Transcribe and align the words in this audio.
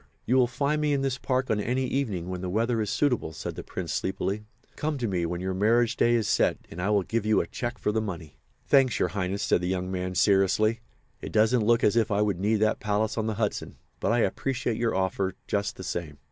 "You 0.25 0.35
will 0.35 0.47
find 0.47 0.81
me 0.81 0.93
in 0.93 1.03
this 1.03 1.19
park 1.19 1.51
on 1.51 1.59
any 1.59 1.85
evening 1.85 2.27
when 2.27 2.41
the 2.41 2.49
weather 2.49 2.81
is 2.81 2.89
suitable," 2.89 3.33
said 3.33 3.53
the 3.53 3.61
Prince, 3.61 3.93
sleepily. 3.93 4.45
"Come 4.75 4.97
to 4.97 5.07
me 5.07 5.27
when 5.27 5.41
your 5.41 5.53
marriage 5.53 5.95
day 5.95 6.15
is 6.15 6.27
set 6.27 6.57
and 6.71 6.81
I 6.81 6.89
will 6.89 7.03
give 7.03 7.23
you 7.23 7.39
a 7.39 7.45
cheque 7.45 7.77
for 7.77 7.91
the 7.91 8.01
money." 8.01 8.39
"Thanks, 8.65 8.97
Your 8.97 9.09
Highness," 9.09 9.43
said 9.43 9.61
the 9.61 9.67
young 9.67 9.91
man, 9.91 10.15
seriously. 10.15 10.79
"It 11.21 11.31
doesn't 11.31 11.67
look 11.67 11.83
as 11.83 11.95
if 11.95 12.09
I 12.09 12.23
would 12.23 12.39
need 12.39 12.57
that 12.61 12.79
palace 12.79 13.15
on 13.15 13.27
the 13.27 13.35
Hudson, 13.35 13.75
but 13.99 14.11
I 14.11 14.21
appreciate 14.21 14.75
your 14.77 14.95
offer, 14.95 15.35
just 15.45 15.75
the 15.75 15.83
same." 15.83 16.17